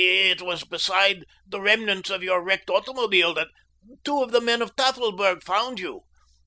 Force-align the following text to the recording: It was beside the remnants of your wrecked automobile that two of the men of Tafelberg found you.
It 0.03 0.41
was 0.41 0.63
beside 0.63 1.25
the 1.45 1.61
remnants 1.61 2.09
of 2.09 2.23
your 2.23 2.41
wrecked 2.41 2.71
automobile 2.71 3.35
that 3.35 3.49
two 4.03 4.23
of 4.23 4.31
the 4.31 4.41
men 4.41 4.63
of 4.63 4.75
Tafelberg 4.75 5.43
found 5.43 5.77
you. 5.77 6.05